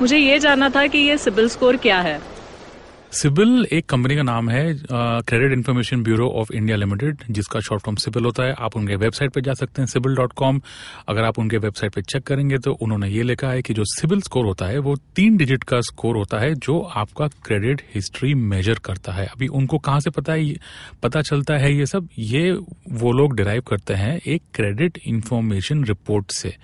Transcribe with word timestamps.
मुझे 0.00 0.18
ये 0.18 0.38
जानना 0.38 0.68
था 0.70 0.86
कि 0.86 0.98
ये 0.98 1.16
सिबिल 1.18 1.48
स्कोर 1.48 1.76
क्या 1.76 2.00
है? 2.00 2.20
सिबिल 3.12 3.66
एक 3.72 3.86
कंपनी 3.88 4.16
का 4.16 4.22
नाम 4.22 4.48
है 4.50 4.62
Credit 4.82 5.52
Information 5.52 6.02
Bureau 6.02 6.28
of 6.40 6.52
India 6.52 6.76
Limited, 6.76 7.22
जिसका 7.30 7.60
शॉर्ट 7.60 7.82
फॉर्म 7.82 7.96
सिबिल 7.96 8.24
होता 8.24 8.42
है। 8.42 8.54
आप 8.58 8.76
उनके 8.76 8.96
वेबसाइट 8.96 9.32
पर 9.32 9.40
जा 9.40 9.54
सकते 9.54 9.82
हैं, 9.82 9.86
सिबिल 9.86 10.14
डॉट 10.16 10.32
कॉम। 10.32 10.60
अगर 11.08 11.24
आप 11.24 11.38
उनके 11.38 11.56
वेबसाइट 11.58 11.94
पर 11.94 12.02
चेक 12.02 12.22
करेंगे 12.22 12.58
तो 12.58 12.72
उन्होंने 12.72 13.08
ये 13.08 13.22
लिखा 13.22 13.48
है 13.48 13.62
कि 13.62 13.74
जो 13.74 13.84
सिबिल 13.86 14.20
स्कोर 14.20 14.46
होता 14.46 14.66
है, 14.66 14.78
वो 14.78 14.94
तीन 15.16 15.36
डिजिट 15.36 15.64
का 15.64 15.80
स्कोर 15.80 16.16
होता 16.16 16.38
है, 16.38 16.54
जो 16.56 16.78
आपका 16.80 17.26
क्रेडिट 17.46 17.82
हिस्ट्री 17.94 18.34
मेजर 18.34 18.78
करता 18.84 19.12
है। 19.12 19.26
अभी 19.26 19.46
उनको 19.48 19.78
कहाँ 19.78 20.00
से 20.00 20.10
पता 20.10 20.32
है 20.32 20.54
पता 21.02 21.22
चलता 21.22 21.56
है 21.56 21.72
ये 21.74 21.86
सब? 21.86 22.08
ये 22.18 22.52
वो 22.52 23.12
लोग 23.12 23.36
डिराइव 23.36 23.62
करते 23.68 23.94
हैं 23.94 24.20
एक 24.26 24.42
क्रेडिट 24.54 24.98
इन्फॉर्मेशन 25.06 25.84
रिपोर्ट 25.84 26.30
से। 26.32 26.54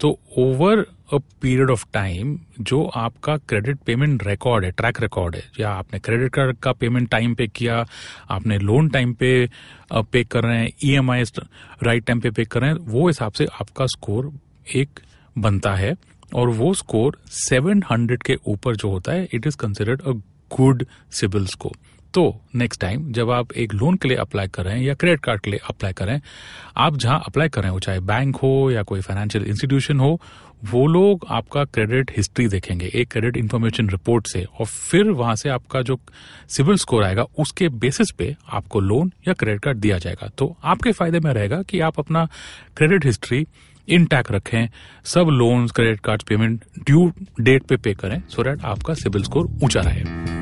तो 0.00 0.18
over 0.38 0.84
a 1.12 1.18
period 1.42 1.70
of 1.70 1.84
time 1.92 2.38
जो 2.60 2.84
आपका 2.96 3.36
क्रेडिट 3.36 3.78
पेमेंट 3.86 4.26
रिकॉर्ड 4.26 4.64
है 4.64 4.70
ट्रैक 4.70 5.00
रिकॉर्ड 5.00 5.36
है। 5.36 5.42
या 5.60 5.70
आपने 5.70 5.98
क्रेडिट 5.98 6.32
कार्ड 6.32 6.56
का 6.56 6.72
पेमेंट 6.72 7.08
टाइम 7.10 7.34
पे 7.34 7.46
किया, 7.46 7.84
आपने 8.30 8.58
लोन 8.58 8.88
टाइम 8.88 9.12
पे 9.14 9.48
पे 9.92 10.24
कर 10.24 10.44
रहे 10.44 10.58
हैं 10.58 10.70
E 10.84 10.92
M 10.92 11.10
I 11.10 11.22
right 11.82 12.04
time 12.04 12.20
पे 12.20 12.30
पे 12.30 12.44
कर 12.44 12.60
रहे 12.60 12.70
हैं, 12.70 12.78
वो 12.78 13.06
हिसाब 13.06 13.32
से 13.32 13.46
आपका 13.60 13.86
स्कोर 13.86 14.32
एक 14.74 15.00
बनता 15.38 15.74
है। 15.74 15.94
और 16.34 16.48
वो 16.48 16.72
स्कोर 16.74 17.18
700 17.30 18.22
के 18.26 18.36
ऊपर 18.46 18.76
जो 18.76 18.90
होता 18.90 19.12
है 19.12 19.28
it 19.32 19.46
is 19.46 19.56
considered 19.56 20.02
a 20.02 20.12
good 20.56 20.84
CIBIL 21.12 21.46
score 21.46 21.76
तो 22.14 22.24
नेक्स्ट 22.54 22.80
टाइम 22.80 23.12
जब 23.12 23.30
आप 23.30 23.52
एक 23.52 23.74
लोन 23.74 23.96
के 23.96 24.08
लिए 24.08 24.16
अप्लाई 24.16 24.48
कर 24.48 24.64
रहे 24.64 24.76
हैं 24.76 24.82
या 24.82 24.94
क्रेडिट 24.94 25.20
कार्ड 25.20 25.40
के 25.40 25.50
लिए 25.50 25.60
अप्लाई 25.68 25.92
कर 25.92 26.20
आप 26.76 26.96
जहाँ 26.96 27.22
अप्लाई 27.26 27.48
कर 27.48 27.62
रहे 27.62 27.72
हैं, 27.72 27.78
चाहे 27.78 28.00
बैंक 28.00 28.36
हो 28.36 28.70
या 28.70 28.82
कोई 28.82 29.00
फाइनेंशियल 29.00 29.44
इंस्टीट्यूशन 29.44 30.00
हो, 30.00 30.20
वो 30.64 30.86
लोग 30.86 31.26
आपका 31.30 31.64
क्रेडिट 31.64 32.10
हिस्ट्री 32.16 32.46
देखेंगे, 32.48 32.90
एक 32.94 33.10
क्रेडिट 33.10 33.36
इंफॉर्मेशन 33.36 33.88
रिपोर्ट 33.88 34.26
से, 34.26 34.44
और 34.44 34.66
फिर 34.66 35.10
वहाँ 35.10 35.34
से 35.36 35.48
आपका 35.48 35.82
जो 35.82 35.98
सिविल 36.48 36.76
स्कोर 36.76 37.04
आएगा, 37.04 37.24
उसके 37.38 37.68
बेसिस 37.68 38.10
पे 38.10 38.34
आपको 38.48 38.80
लोन 38.80 39.12
या 39.28 39.34
क्रेडिट 39.34 39.60
कार्ड 39.60 39.78
दिया 39.78 39.98
जाएगा। 39.98 40.28
तो 40.28 40.56
आपके 40.64 40.92
फ़ायदे 40.92 41.20
में 41.20 41.32
रहेगा 41.32 41.62
कि 41.62 41.80
आप 41.80 41.98
अपना 41.98 42.28
क्रेडिट 42.76 43.06
हिस्ट्री 43.06 43.46
इनटैक 43.88 44.32
रखें, 44.32 44.68
सब 45.04 45.28
loan 45.30 45.66
credit 45.68 46.00
card 46.00 46.22
payment 46.22 46.64
due 46.86 47.10
date 47.40 47.62
पे 47.62 47.76
पे 47.76 47.94
करें 47.94 48.22
सो 48.28 48.42
so 48.42 48.64
आपका 48.64 48.94
सिविल 48.94 49.22
स्कोर 49.22 49.48
ऊँचा 49.62 49.80
रहे। 49.80 50.41